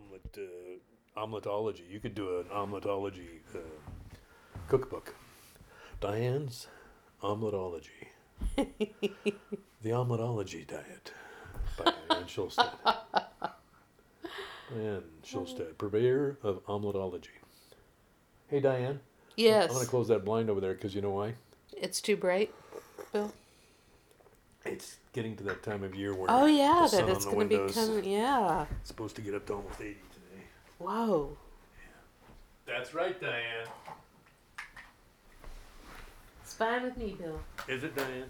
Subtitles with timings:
[0.00, 1.88] omelet uh, omeletology.
[1.90, 3.58] You could do an omeletology uh,
[4.68, 5.14] cookbook.
[6.00, 6.68] Diane's
[7.22, 8.08] omeletology.
[8.56, 11.12] the omeletology diet
[11.76, 12.72] by Diane Schulstead.
[14.74, 17.28] Diane Schulstead, purveyor of omeletology.
[18.48, 19.00] Hey Diane.
[19.36, 19.70] Yes.
[19.70, 21.34] I'm gonna close that blind over there because you know why?
[21.76, 22.52] It's too bright,
[23.12, 23.32] Bill.
[24.64, 27.30] It's getting to that time of year where Oh yeah, the that sun it's on
[27.30, 28.06] the going to be windows.
[28.06, 28.66] Yeah.
[28.80, 30.42] it's supposed to get up to almost 80 today.
[30.78, 31.36] Whoa.
[32.66, 33.66] That's right, Diane.
[36.42, 37.40] It's fine with me, Bill.
[37.68, 38.24] Is it Diane?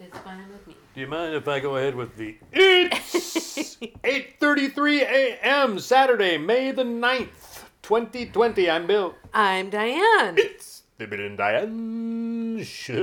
[0.00, 0.74] It's fine with me.
[0.94, 5.78] Do you mind if I go ahead with the It's 8:33 a.m.
[5.78, 8.68] Saturday, May the 9th, 2020.
[8.70, 9.14] I'm Bill.
[9.32, 10.34] I'm Diane.
[10.38, 12.94] It's the Bill and Diane show.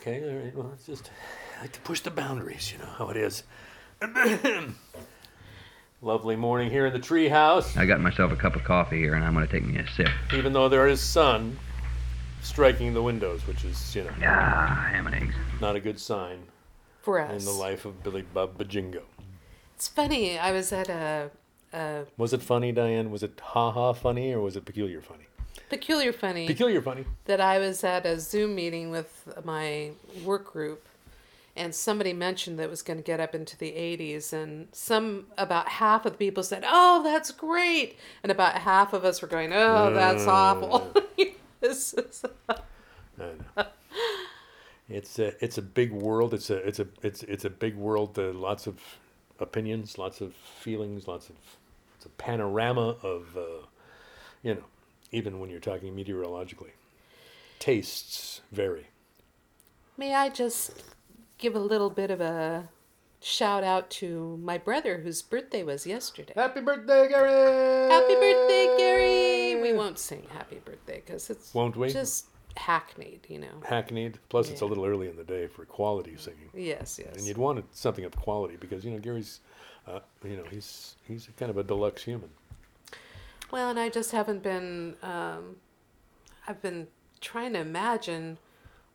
[0.00, 0.54] Okay, all right.
[0.56, 1.10] Well, it's just
[1.58, 2.72] I like to push the boundaries.
[2.72, 3.42] You know how it is.
[6.02, 7.76] Lovely morning here in the treehouse.
[7.76, 9.86] I got myself a cup of coffee here, and I'm going to take me a
[9.88, 10.08] sip.
[10.32, 11.58] Even though there is sun
[12.40, 15.34] striking the windows, which is you know Ah, ham and eggs.
[15.60, 16.38] not a good sign
[17.02, 17.38] For us.
[17.38, 19.02] in the life of Billy Bob Bajingo.
[19.74, 20.38] It's funny.
[20.38, 21.30] I was at a,
[21.74, 23.10] a Was it funny, Diane?
[23.10, 25.26] Was it ha ha funny or was it peculiar funny?
[25.70, 27.04] Peculiar funny Peculiar funny.
[27.24, 29.92] that I was at a Zoom meeting with my
[30.24, 30.86] work group,
[31.56, 35.26] and somebody mentioned that it was going to get up into the 80s, and some
[35.38, 39.28] about half of the people said, "Oh, that's great," and about half of us were
[39.28, 40.92] going, "Oh, that's awful."
[41.60, 42.24] this is,
[44.88, 46.34] It's a it's a big world.
[46.34, 48.18] It's a it's a it's it's a big world.
[48.18, 48.80] Uh, lots of
[49.38, 51.36] opinions, lots of feelings, lots of
[51.96, 53.66] it's a panorama of uh,
[54.42, 54.64] you know
[55.12, 56.70] even when you're talking meteorologically.
[57.58, 58.88] Tastes vary.
[59.96, 60.82] May I just
[61.38, 62.68] give a little bit of a
[63.20, 66.32] shout out to my brother whose birthday was yesterday.
[66.34, 67.90] Happy birthday, Gary!
[67.90, 69.62] Happy birthday, Gary!
[69.62, 71.90] We won't sing happy birthday because it's Won't we?
[71.92, 73.60] just hackneyed, you know.
[73.68, 74.14] Hackneyed.
[74.28, 76.48] Plus, it's a little early in the day for quality singing.
[76.54, 77.16] Yes, yes.
[77.16, 79.40] and you'd want something of quality because you know Gary's,
[79.86, 82.30] uh, you know he's he's kind of a deluxe human.
[83.50, 84.94] Well, and I just haven't been.
[85.02, 85.56] Um,
[86.46, 86.88] I've been
[87.20, 88.38] trying to imagine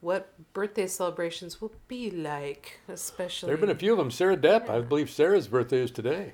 [0.02, 3.48] what birthday celebrations will be like, especially.
[3.48, 4.12] There have been a few of them.
[4.12, 6.34] Sarah Depp, I believe Sarah's birthday is today.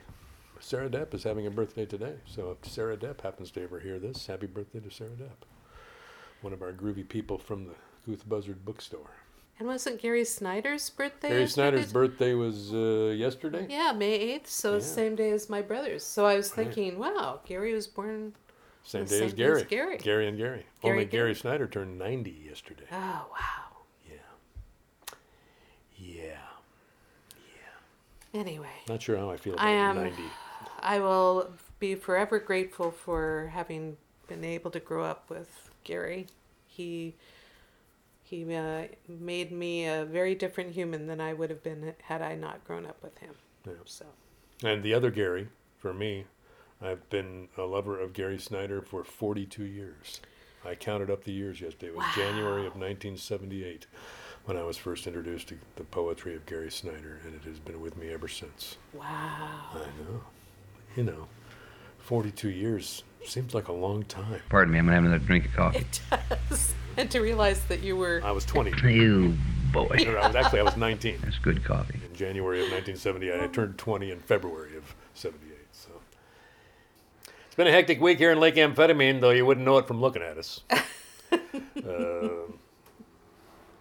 [0.60, 2.16] Sarah Depp is having a birthday today.
[2.26, 5.48] So if Sarah Depp happens to ever hear this, happy birthday to Sarah Depp,
[6.42, 9.10] one of our groovy people from the Couth Buzzard bookstore.
[9.62, 11.30] And wasn't Gary Snyder's birthday?
[11.30, 11.84] Gary yesterday?
[11.84, 13.68] Snyder's birthday was uh, yesterday.
[13.70, 14.50] Yeah, May eighth.
[14.50, 14.80] So Yeah.
[14.80, 16.04] same day as my brother's.
[16.04, 16.66] So I was Right.
[16.66, 18.34] thinking, wow, Gary was born.
[18.84, 19.62] Same day same as day Gary.
[19.62, 19.98] as Gary.
[20.00, 20.66] Gary and Gary.
[20.82, 21.36] Gary Only Gary Gary.
[21.36, 22.86] Snyder turned 90 yesterday.
[22.92, 22.96] Oh
[23.32, 23.84] wow.
[24.10, 25.14] Yeah.
[25.96, 26.40] Yeah.
[28.34, 28.40] Yeah.
[28.40, 29.96] Anyway, Not sure how I feel about I am.
[29.98, 30.24] 90.
[30.80, 33.98] I will be forever grateful for having
[34.28, 36.26] been able to grow up with Gary.
[36.66, 37.14] He
[38.32, 42.36] he uh, made me a very different human than I would have been had I
[42.36, 43.36] not grown up with him.
[43.68, 43.74] Yeah.
[43.84, 44.06] So
[44.64, 46.26] And the other Gary, for me,
[46.82, 50.22] I've been a lover of Gary Snyder for 42 years.
[50.66, 51.88] I counted up the years yesterday.
[51.88, 53.86] It was January of 1978
[54.46, 57.82] when I was first introduced to the poetry of Gary Snyder, and it has been
[57.82, 58.78] with me ever since.
[58.94, 59.72] wow.
[59.74, 60.24] I know.
[60.96, 61.28] You know,
[62.00, 64.42] 42 years seems like a long time.
[64.50, 65.80] Pardon me, I'm going to have another drink of coffee.
[65.80, 66.02] It
[66.50, 66.74] does.
[66.98, 68.92] And to realize that you were I was 20.
[68.92, 69.36] You
[69.72, 70.06] boy.
[70.08, 72.00] Or I was actually I was 19 That's good coffee.
[72.06, 73.42] in January of 1978.
[73.42, 75.58] I turned 20 in February of 78.
[75.72, 75.90] So
[77.46, 80.02] it's been a hectic week here in Lake Amphetamine, though you wouldn't know it from
[80.02, 80.62] looking at us.
[81.88, 82.60] Um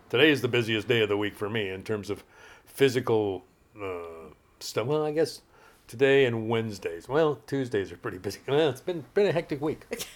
[0.09, 2.23] today is the busiest day of the week for me in terms of
[2.65, 3.45] physical
[3.81, 4.29] uh,
[4.61, 4.87] stuff.
[4.87, 5.41] Well, I guess
[5.89, 7.09] today and Wednesdays.
[7.09, 8.39] Well, Tuesdays are pretty busy.
[8.47, 9.87] Well, it's been been a hectic week.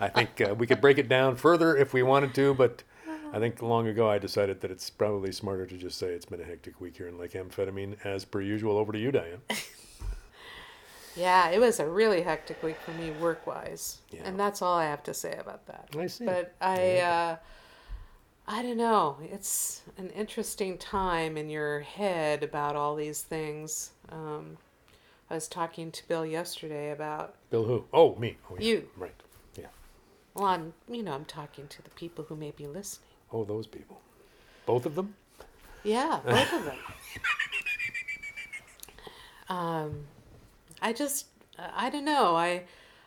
[0.00, 2.82] I think uh, we could break it down further if we wanted to, but
[3.32, 6.40] I think long ago I decided that it's probably smarter to just say it's been
[6.40, 8.76] a hectic week here in Lake Amphetamine, as per usual.
[8.76, 9.40] Over to you, Diane.
[11.16, 13.98] Yeah, it was a really hectic week for me work wise.
[14.10, 14.22] Yeah.
[14.24, 15.88] And that's all I have to say about that.
[15.96, 16.24] I see.
[16.24, 17.36] But I uh
[18.46, 19.16] I don't know.
[19.22, 23.92] It's an interesting time in your head about all these things.
[24.10, 24.58] Um,
[25.30, 27.84] I was talking to Bill yesterday about Bill, who?
[27.90, 28.36] Oh, me.
[28.50, 28.66] Oh, yeah.
[28.66, 28.88] You.
[28.98, 29.14] Right.
[30.34, 33.08] Well, I'm you know I'm talking to the people who may be listening.
[33.32, 34.00] Oh, those people.
[34.66, 35.14] Both of them.
[35.82, 36.76] Yeah, both of them.
[39.48, 40.06] Um,
[40.80, 41.26] I just,
[41.58, 42.34] I don't know.
[42.36, 42.62] I,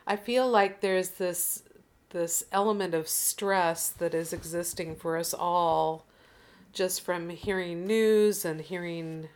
[0.05, 1.63] I feel like there's this,
[2.11, 6.05] this element of stress that is existing for us all
[6.73, 9.27] just from hearing news and hearing,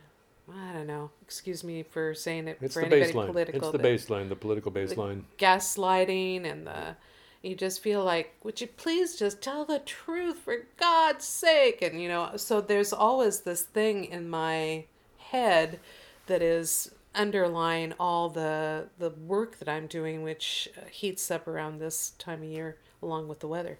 [0.48, 3.26] I don't know, excuse me for saying it It's for the anybody baseline.
[3.26, 3.74] political.
[3.74, 5.22] It's the baseline, the political baseline.
[5.38, 6.96] gaslighting and the
[7.42, 12.00] you just feel like would you please just tell the truth for god's sake and
[12.00, 14.84] you know so there's always this thing in my
[15.18, 15.78] head
[16.26, 22.10] that is underlying all the the work that i'm doing which heats up around this
[22.18, 23.78] time of year along with the weather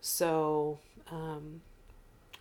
[0.00, 0.78] so
[1.10, 1.60] um,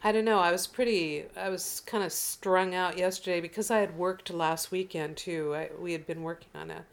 [0.04, 0.40] I don't know.
[0.40, 1.25] I was pretty.
[1.36, 5.56] I was kind of strung out yesterday because I had worked last weekend too.
[5.56, 6.86] I, we had been working on a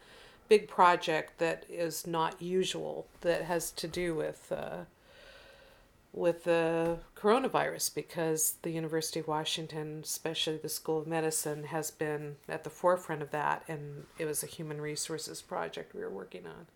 [0.49, 4.85] big project that is not usual that has to do with uh,
[6.13, 12.37] with the coronavirus because the University of Washington, especially the School of Medicine, has been
[12.49, 16.47] at the forefront of that, and it was a human resources project we were working
[16.47, 16.67] on,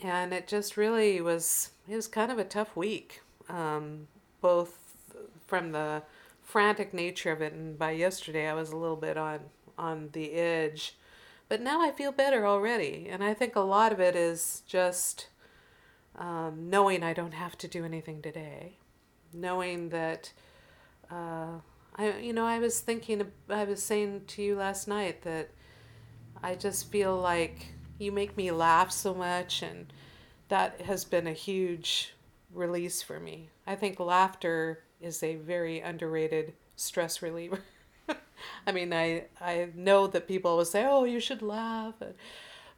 [0.00, 1.70] and it just really was.
[1.88, 4.08] It was kind of a tough week, um,
[4.40, 4.78] both
[5.46, 6.02] from the
[6.42, 9.40] frantic nature of it, and by yesterday I was a little bit on
[9.78, 10.96] on the edge
[11.48, 13.08] but now I feel better already.
[13.10, 15.28] And I think a lot of it is just
[16.16, 18.78] um, knowing I don't have to do anything today,
[19.32, 20.32] knowing that.
[21.10, 21.58] Uh,
[21.96, 25.50] I you know I was thinking I was saying to you last night that
[26.42, 27.68] I just feel like
[27.98, 29.92] you make me laugh so much and
[30.48, 32.14] that has been a huge
[32.52, 33.50] release for me.
[33.66, 37.60] I think laughter is a very underrated stress reliever.
[38.66, 41.94] I mean, I I know that people always say, "Oh, you should laugh,"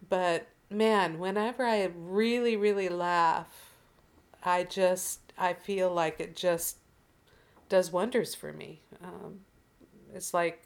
[0.09, 3.73] but man, whenever I really really laugh,
[4.45, 6.79] I just I feel like it just
[7.69, 8.81] does wonders for me.
[9.03, 9.41] Um,
[10.15, 10.63] it's like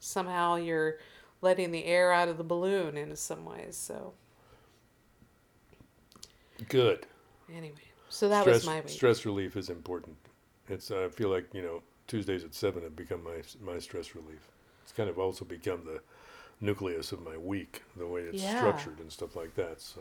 [0.00, 0.98] somehow you're
[1.42, 3.76] letting the air out of the balloon in some ways.
[3.76, 4.14] So
[6.68, 7.06] Good.
[7.54, 7.74] anyway,
[8.08, 8.90] so that stress, was my week.
[8.90, 10.16] stress relief is important.
[10.68, 14.48] It's I feel like you know Tuesdays at seven have become my my stress relief.
[14.82, 16.00] It's kind of also become the
[16.60, 18.56] nucleus of my week, the way it's Yeah.
[18.56, 19.80] structured and stuff like that.
[19.80, 20.00] So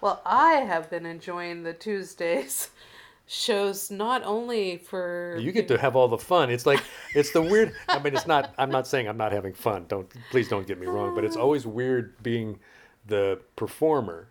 [0.00, 2.70] Well, I have been enjoying the Tuesdays
[3.26, 6.48] shows not only for you get to have all the fun.
[6.50, 6.82] It's like
[7.14, 7.74] it's the weird.
[7.88, 8.54] I mean, it's not.
[8.56, 9.84] I'm not saying I'm not having fun.
[9.86, 11.14] Don't please don't get me wrong.
[11.14, 12.58] But it's always weird being
[13.06, 14.28] the performer,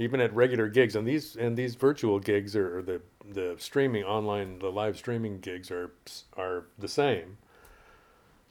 [0.00, 0.96] even at regular gigs.
[0.96, 5.40] And these and these virtual gigs or, or the the streaming online, the live streaming
[5.40, 5.92] gigs are
[6.36, 7.36] are the same.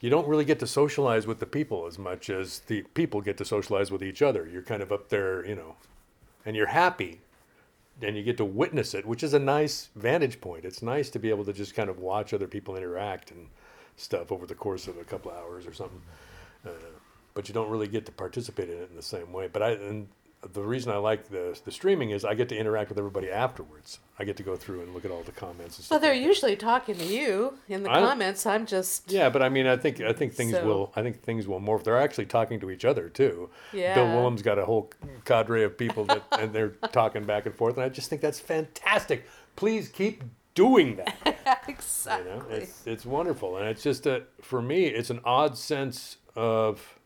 [0.00, 3.36] You don't really get to socialize with the people as much as the people get
[3.38, 4.48] to socialize with each other.
[4.50, 5.76] You're kind of up there, you know,
[6.46, 7.20] and you're happy
[8.00, 10.64] and you get to witness it, which is a nice vantage point.
[10.64, 13.48] It's nice to be able to just kind of watch other people interact and
[13.96, 16.00] stuff over the course of a couple of hours or something.
[16.64, 16.70] Uh,
[17.34, 19.48] but you don't really get to participate in it in the same way.
[19.52, 20.08] But I and
[20.52, 23.98] the reason I like the the streaming is I get to interact with everybody afterwards.
[24.18, 25.90] I get to go through and look at all the comments and stuff.
[25.90, 26.26] well, they're like that.
[26.28, 28.46] usually talking to you in the I comments.
[28.46, 31.22] I'm just Yeah, but I mean, I think I think things So- will I think
[31.22, 31.84] things will morph.
[31.84, 33.50] They're actually talking to each other too.
[33.72, 34.14] Bill Yeah.
[34.14, 34.90] Willem's got a whole
[35.26, 38.40] cadre of people that and they're talking back and forth, and I just think that's
[38.40, 39.26] fantastic.
[39.56, 40.22] Please keep
[40.54, 41.16] doing that.
[41.68, 42.30] You exactly.
[42.30, 46.96] know, it's it's wonderful, and it's just a for me, it's an odd sense of.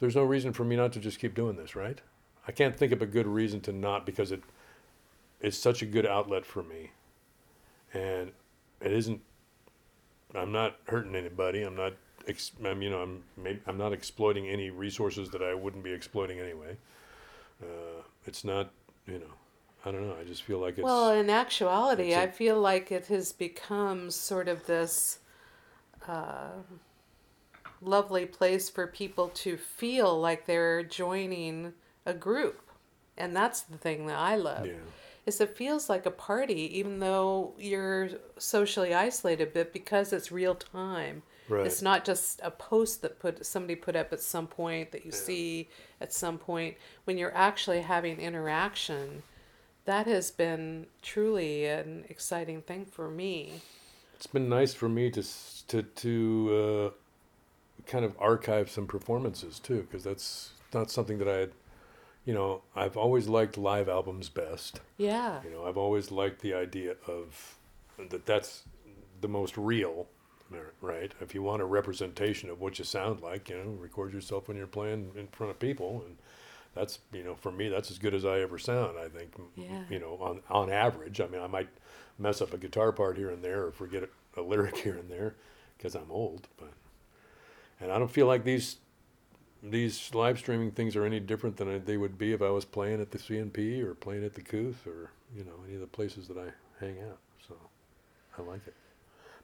[0.00, 2.00] There's no reason for me not to just keep doing this, right?
[2.48, 4.42] I can't think of a good reason to not because it,
[5.40, 6.90] it's such a good outlet for me,
[7.92, 8.32] and
[8.80, 9.20] it isn't.
[10.34, 11.62] I'm not hurting anybody.
[11.62, 11.94] I'm not.
[12.26, 15.92] Ex, I'm you know I'm maybe, I'm not exploiting any resources that I wouldn't be
[15.92, 16.76] exploiting anyway.
[17.62, 18.70] Uh, it's not
[19.06, 19.34] you know.
[19.84, 20.14] I don't know.
[20.20, 20.84] I just feel like it's.
[20.84, 25.18] well, in actuality, a- I feel like it has become sort of this
[26.06, 26.50] uh,
[27.80, 31.72] lovely place for people to feel like they're joining
[32.06, 32.70] a group,
[33.16, 34.66] and that's the thing that I love.
[34.66, 34.74] Yeah.
[35.26, 38.08] Is it feels like a party, even though you're
[38.38, 41.22] socially isolated, but because it's real time.
[41.48, 41.66] Right.
[41.66, 45.12] It's not just a post that put somebody put up at some point that you
[45.12, 45.68] see
[46.00, 46.76] at some point.
[47.04, 49.22] When you're actually having interaction,
[49.84, 53.60] that has been truly an exciting thing for me.
[54.14, 55.22] It's been nice for me to
[55.68, 56.99] to to uh,
[57.86, 61.52] kind of archive some performances too, because that's not something that I had.
[62.24, 64.80] You know, I've always liked live albums best.
[64.98, 65.40] Yeah.
[65.42, 67.56] You know, I've always liked the idea of
[67.98, 68.26] that.
[68.26, 68.64] That's
[69.20, 70.06] the most real,
[70.80, 71.12] right?
[71.20, 74.56] If you want a representation of what you sound like, you know, record yourself when
[74.56, 76.18] you're playing in front of people, and
[76.74, 78.98] that's you know, for me, that's as good as I ever sound.
[78.98, 79.34] I think.
[79.56, 79.82] Yeah.
[79.88, 81.68] You know, on on average, I mean, I might
[82.18, 84.04] mess up a guitar part here and there, or forget
[84.36, 85.34] a, a lyric here and there,
[85.76, 86.48] because I'm old.
[86.58, 86.72] But
[87.80, 88.76] and I don't feel like these
[89.62, 93.00] these live streaming things are any different than they would be if I was playing
[93.00, 96.28] at the CNP or playing at the Couth or you know any of the places
[96.28, 97.18] that I hang out.
[97.46, 97.54] So
[98.38, 98.74] I like it.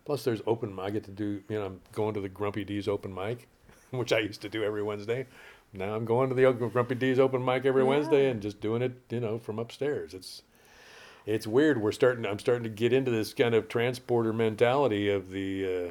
[0.05, 0.79] Plus, there's open.
[0.79, 1.43] I get to do.
[1.49, 3.49] You know, I'm going to the Grumpy D's open mic,
[3.91, 5.27] which I used to do every Wednesday.
[5.73, 8.93] Now I'm going to the Grumpy D's open mic every Wednesday and just doing it.
[9.11, 10.15] You know, from upstairs.
[10.15, 10.43] It's
[11.27, 11.83] it's weird.
[11.83, 12.25] We're starting.
[12.25, 15.91] I'm starting to get into this kind of transporter mentality of the uh,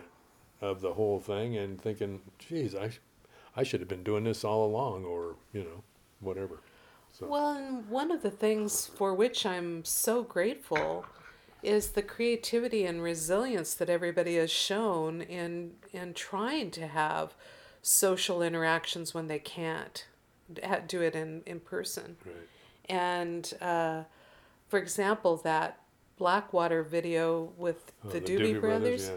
[0.66, 3.00] of the whole thing, and thinking, geez, I sh-
[3.56, 5.84] I should have been doing this all along, or you know,
[6.20, 6.62] whatever.
[7.12, 11.06] So Well, and one of the things for which I'm so grateful
[11.64, 17.34] is the creativity and resilience that everybody has shown in in trying to have
[17.82, 20.06] social interactions when they can't
[20.88, 22.18] do it in, in person.
[22.26, 22.36] right.
[22.88, 24.04] And uh,
[24.68, 25.80] for example, that
[26.18, 29.16] Blackwater video with Oh, the, Doobie, Brothers, yeah.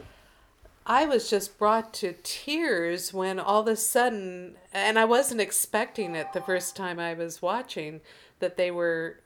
[0.89, 6.15] I was just brought to tears when all of a sudden, and I wasn't expecting
[6.17, 8.01] it the first time I was watching,
[8.41, 9.21] that they were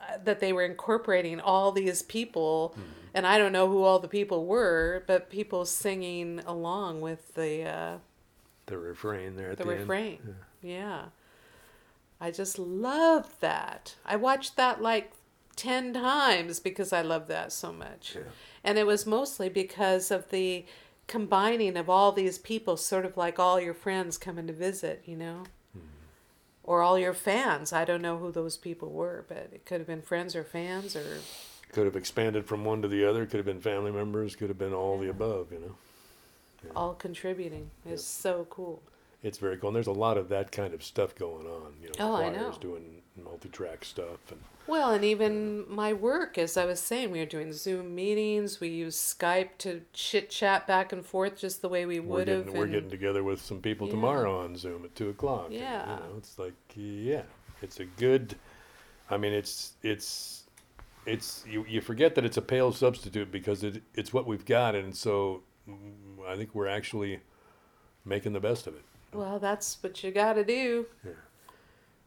[0.00, 2.90] uh, that they were incorporating all these people, Mm-hmm.
[3.14, 7.62] and I don't know who all the people were, but people singing along with the
[7.62, 7.98] uh,
[8.66, 10.18] the refrain there at the, the, refrain.
[10.24, 10.34] End.
[10.60, 11.02] Yeah.
[12.20, 13.94] I just loved that.
[14.04, 15.12] I watched that like
[15.56, 18.14] 10 times because I love that so much.
[18.16, 18.22] Yeah.
[18.64, 20.64] And it was mostly because of the
[21.06, 25.16] combining of all these people, sort of like all your friends coming to visit, you
[25.16, 25.44] know?
[25.72, 25.80] Hmm.
[26.64, 27.72] Or all your fans.
[27.72, 30.96] I don't know who those people were, but it could have been friends or fans
[30.96, 31.18] or.
[31.72, 33.26] Could have expanded from one to the other.
[33.26, 34.36] Could have been family members.
[34.36, 35.52] Could have been all the above.
[35.52, 37.70] You know, all contributing.
[37.84, 38.82] It's so cool.
[39.22, 39.68] it's very cool.
[39.70, 41.74] And there's a lot of that kind of stuff going on.
[41.82, 42.58] You know, Oh, I choirs know.
[42.60, 47.26] doing multi-track stuff and Well, and even my work, as I was saying, we were
[47.26, 48.60] doing Zoom meetings.
[48.60, 52.48] We use Skype to chit chat back and forth just the way we would have.
[52.50, 53.92] we're getting together with some people Yeah.
[53.94, 55.46] tomorrow on Zoom at two o'clock.
[55.46, 55.82] and, Yeah.
[55.94, 57.22] you know, it's like yeah,
[57.62, 58.34] it's a good.
[59.08, 60.44] I mean, it's it's
[61.06, 64.74] it's you, you forget that it's a pale substitute because it it's what we've got,
[64.74, 67.20] and so mm, I think we're actually
[68.04, 68.82] making the best of it.
[69.12, 70.86] Well, that's what you got to do.
[71.04, 71.12] Yeah.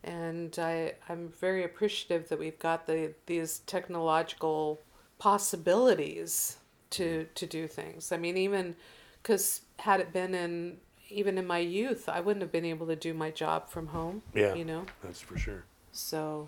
[0.04, 4.80] And I, I'm very appreciative that we've got the these technological
[5.18, 6.58] possibilities
[6.92, 8.12] to to do things.
[8.12, 8.76] I mean, even
[9.22, 10.78] because had it been in
[11.10, 14.22] even in my youth, I wouldn't have been able to do my job from home.
[14.34, 14.54] Yeah.
[14.54, 15.64] You know, That's for sure.
[15.92, 16.48] so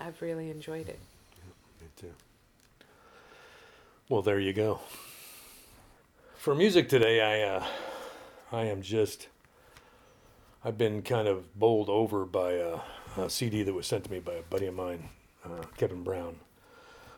[0.00, 0.98] I've really enjoyed it.
[1.80, 2.12] Me too.
[4.08, 4.80] Well, there you go.
[6.36, 7.64] For music today, I uh,
[8.50, 9.28] I am just
[10.64, 12.78] I've been kind of bowled over by a,
[13.16, 15.08] a CD that was sent to me by a buddy of mine,
[15.44, 16.36] uh, Kevin Brown,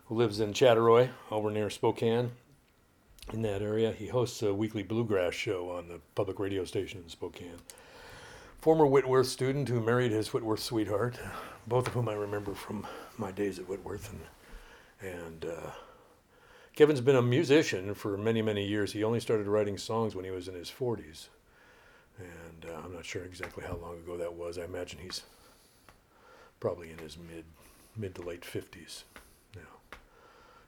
[0.07, 2.31] who lives in Chattaroy, over near Spokane.
[3.35, 7.11] In that area, he hosts a weekly bluegrass show on the public radio station in
[7.11, 7.59] Spokane.
[8.63, 11.19] Former Whitworth student who married his Whitworth sweetheart,
[11.67, 12.87] both of whom I remember from
[13.19, 15.71] my days at Whitworth, and and uh,
[16.75, 18.93] Kevin's been a musician for many many years.
[18.93, 21.29] He only started writing songs when he was in his 40s,
[22.19, 24.59] and uh, I'm not sure exactly how long ago that was.
[24.59, 25.23] I imagine he's
[26.61, 27.45] probably in his mid
[27.97, 29.05] mid to late 50s
[29.55, 29.99] now.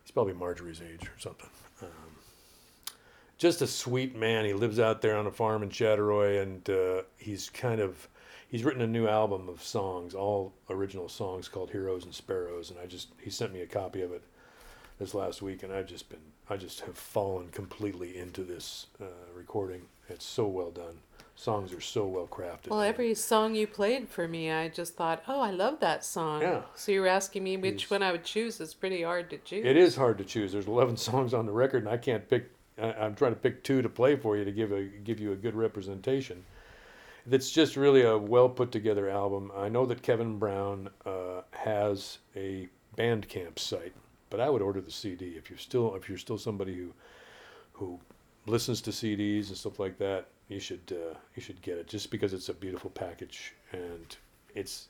[0.02, 1.50] He's probably Marjorie's age or something.
[1.82, 1.88] Um,
[3.38, 4.44] just a sweet man.
[4.44, 8.08] He lives out there on a farm in Chattaroy, and uh, he's kind of
[8.48, 12.78] he's written a new album of songs, all original songs called Heroes and Sparrows, and
[12.78, 14.22] I just he sent me a copy of it
[14.98, 19.06] this last week, and I've just been I just have fallen completely into this uh,
[19.34, 19.82] recording.
[20.08, 20.98] It's so well done.
[21.38, 22.68] Songs are so well crafted.
[22.70, 26.40] Well, every song you played for me, I just thought, oh, I love that song.
[26.40, 26.62] Yeah.
[26.74, 28.58] So you were asking me which It's- one I would choose.
[28.58, 29.64] It's pretty hard to choose.
[29.66, 30.52] It is hard to choose.
[30.52, 32.50] There's 11 songs on the record, and I can't pick.
[32.80, 35.32] I, I'm trying to pick two to play for you to give a give you
[35.32, 36.42] a good representation.
[37.30, 39.52] It's just really a well put together album.
[39.54, 43.92] I know that Kevin Brown uh, has a Bandcamp site,
[44.30, 46.92] but I would order the CD if you're still if you're still somebody who
[47.72, 48.00] who
[48.46, 50.28] listens to CDs and stuff like that.
[50.48, 54.16] You should uh, you should get it just because it's a beautiful package and
[54.54, 54.88] it's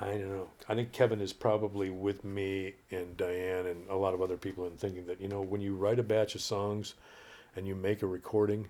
[0.00, 0.48] I don't know.
[0.68, 4.66] I think Kevin is probably with me and Diane and a lot of other people
[4.66, 6.94] in thinking that, you know, when you write a batch of songs
[7.54, 8.66] and you make a recording,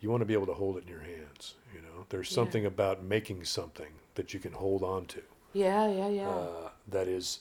[0.00, 1.54] you want to be able to hold it in your hands.
[1.74, 2.36] You know, there's Yeah.
[2.36, 5.22] something about making something that you can hold on to
[5.52, 6.28] Yeah, yeah, yeah.
[6.28, 7.40] uh, that is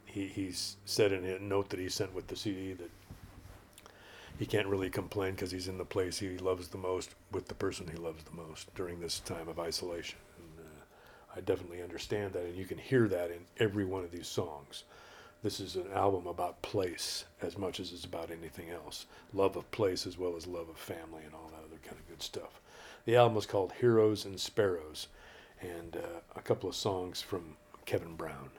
[0.05, 2.89] he, he's said in a note that he sent with the CD that
[4.37, 7.53] he can't really complain because he's in the place he loves the most with the
[7.53, 10.19] person he loves the most during this time of isolation.
[10.37, 14.11] And uh, I definitely understand that, and you can hear that in every one of
[14.11, 14.83] these songs.
[15.43, 19.05] This is an album about place as much as it's about anything else.
[19.33, 22.07] Love of place as well as love of family and all that other kind of
[22.09, 22.59] good stuff.
[23.05, 25.07] The album is called Heroes and Sparrows,
[25.61, 28.49] and uh, a couple of songs from Kevin Brown.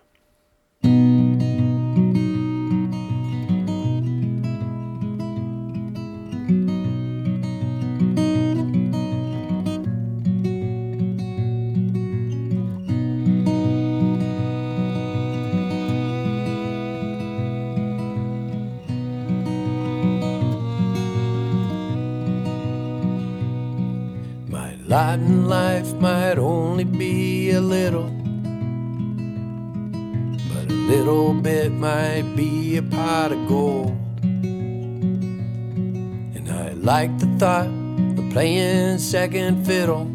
[25.16, 28.10] In life might only be a little,
[30.52, 33.96] but a little bit might be a pot of gold.
[36.36, 40.06] And I like the thought of playing second fiddle.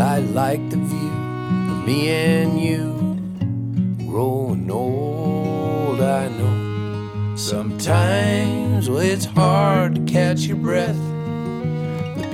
[0.00, 1.12] I like the view
[1.70, 6.00] of me and you growing old.
[6.00, 11.13] I know sometimes well, it's hard to catch your breath.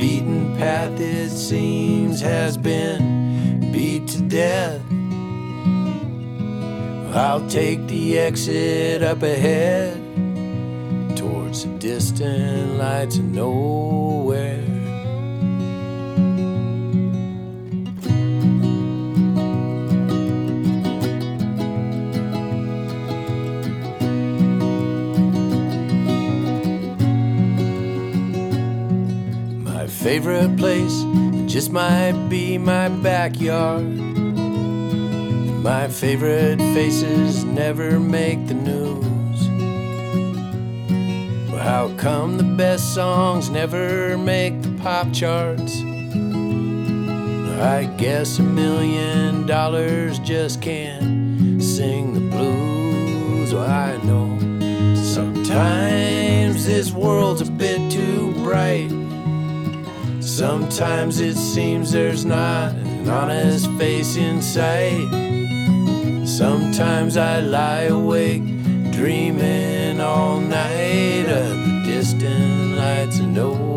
[0.00, 4.80] Beaten path, it seems, has been beat to death.
[7.14, 9.98] I'll take the exit up ahead
[11.18, 14.79] towards the distant lights of nowhere.
[30.10, 33.84] Favorite place It just might be my backyard.
[35.62, 39.38] My favorite faces never make the news.
[41.48, 45.76] Well, how come the best songs never make the pop charts?
[47.60, 53.54] I guess a million dollars just can't sing the blues.
[53.54, 54.40] Well, I know
[54.96, 58.99] sometimes this world's a bit too bright.
[60.40, 65.06] Sometimes it seems there's not an honest face in sight.
[66.26, 68.46] Sometimes I lie awake,
[68.90, 73.69] dreaming all night of the distant lights and nowhere.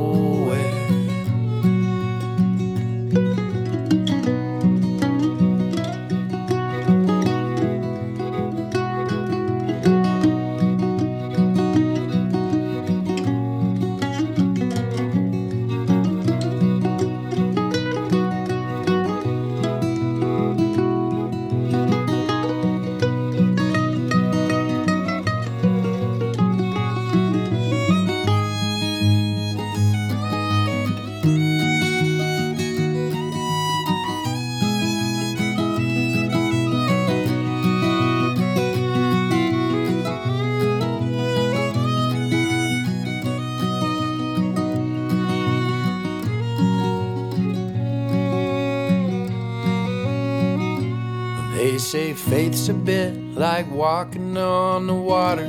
[52.43, 55.45] Faith's a bit like walking on the water.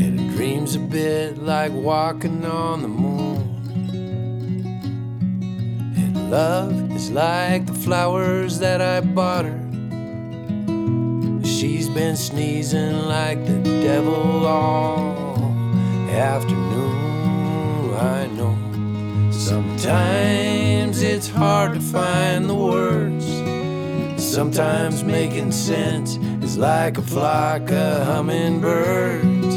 [0.00, 3.40] And a dream's a bit like walking on the moon.
[5.96, 9.58] And love is like the flowers that I bought her.
[11.44, 15.54] She's been sneezing like the devil all
[16.10, 17.94] afternoon.
[17.94, 18.54] I know
[19.32, 23.31] sometimes Sometimes it's hard to find the words.
[24.32, 29.54] Sometimes making sense is like a flock of hummingbirds.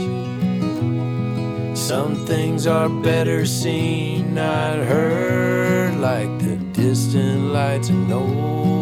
[1.79, 8.74] Some things are better seen, not heard, like the distant lights of nowhere.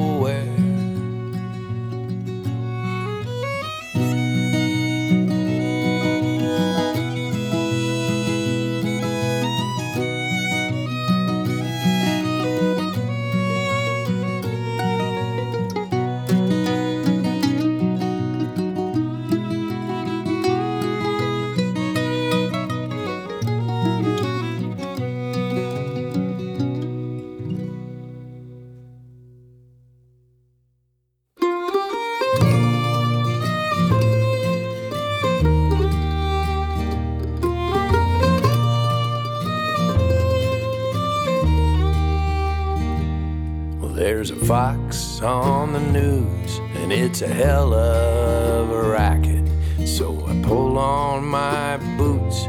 [44.24, 49.46] There's a fox on the news, and it's a hell of a racket.
[49.86, 52.46] So I pull on my boots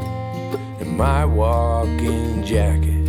[0.78, 3.08] and my walking jacket.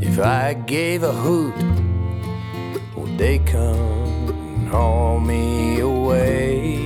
[0.00, 1.56] If I gave a hoot,
[2.94, 6.78] would they come and haul me away?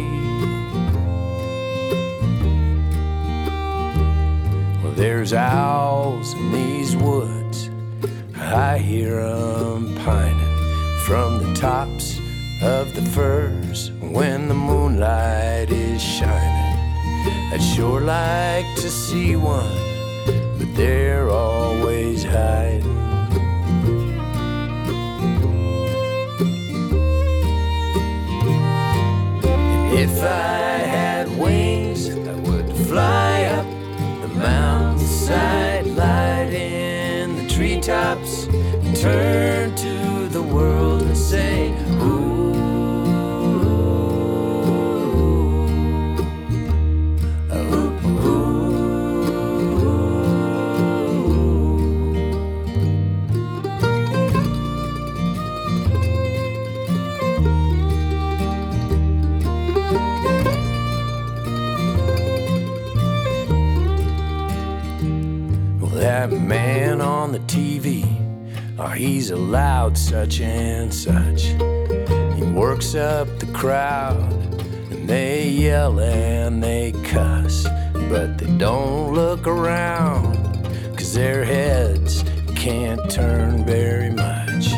[4.83, 7.69] Well, there's owls in these woods.
[8.35, 9.74] I hear 'em
[11.65, 12.19] tops
[12.61, 16.79] of the firs when the moonlight is shining.
[17.55, 19.75] I'd sure like to see one,
[20.59, 22.85] but they're always hiding.
[30.05, 33.67] If I had wings, I would fly up
[34.21, 38.49] the mountainside, light in the treetops,
[39.01, 40.94] turn to the world
[41.35, 41.84] say,
[69.97, 71.45] such and such.
[72.37, 74.33] He works up the crowd,
[74.91, 77.67] and they yell and they cuss,
[78.09, 80.37] but they don't look around,
[80.97, 84.73] cause their heads can't turn very much.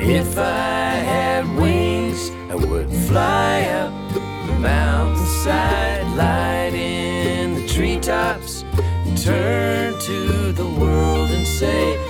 [0.00, 8.64] If I had wings, I would fly up the mountainside, light in the treetops,
[9.28, 12.07] turn to the world and say,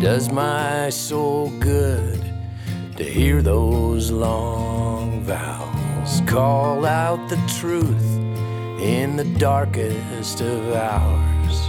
[0.00, 2.24] does my soul good
[2.96, 8.18] to hear those long vowels call out the truth
[8.80, 11.68] in the darkest of hours.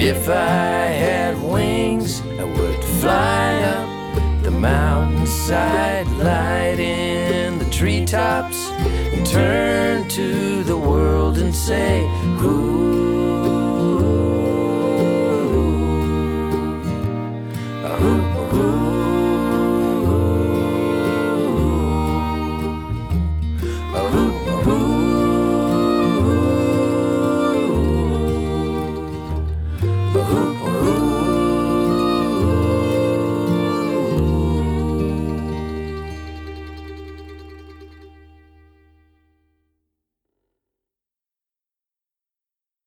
[0.00, 8.77] If I had wings, I would fly up the mountainside, light in the treetops,
[9.24, 12.02] turn to the world and say,
[12.42, 13.07] Ooh.